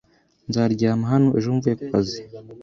Nzaryama 0.49 1.03
hano 1.13 1.29
ejo 1.37 1.49
mvuye 1.55 1.75
ku 1.79 1.85
kazi. 1.91 2.19